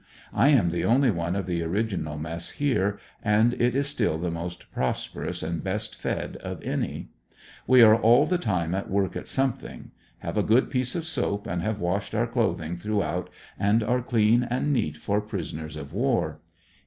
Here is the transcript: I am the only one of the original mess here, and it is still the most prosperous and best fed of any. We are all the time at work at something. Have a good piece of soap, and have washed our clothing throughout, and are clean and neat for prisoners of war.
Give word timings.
I 0.33 0.49
am 0.49 0.71
the 0.71 0.83
only 0.83 1.11
one 1.11 1.35
of 1.35 1.45
the 1.45 1.61
original 1.61 2.17
mess 2.17 2.49
here, 2.57 2.97
and 3.21 3.53
it 3.61 3.75
is 3.75 3.85
still 3.85 4.17
the 4.17 4.31
most 4.31 4.71
prosperous 4.71 5.43
and 5.43 5.63
best 5.63 5.95
fed 5.95 6.37
of 6.37 6.59
any. 6.63 7.09
We 7.67 7.83
are 7.83 7.95
all 8.01 8.25
the 8.25 8.39
time 8.39 8.73
at 8.73 8.89
work 8.89 9.15
at 9.15 9.27
something. 9.27 9.91
Have 10.21 10.37
a 10.39 10.41
good 10.41 10.71
piece 10.71 10.95
of 10.95 11.05
soap, 11.05 11.45
and 11.45 11.61
have 11.61 11.79
washed 11.79 12.15
our 12.15 12.25
clothing 12.25 12.75
throughout, 12.77 13.29
and 13.59 13.83
are 13.83 14.01
clean 14.01 14.41
and 14.41 14.73
neat 14.73 14.97
for 14.97 15.21
prisoners 15.21 15.77
of 15.77 15.93
war. 15.93 16.39